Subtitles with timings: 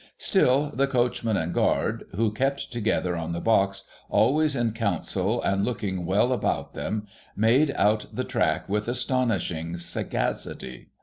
[0.17, 5.63] Still the coachman and guard— who kept together on the box, always in council, and
[5.63, 7.05] looking well about them—
[7.47, 10.87] made out the track with astonishing sagacity.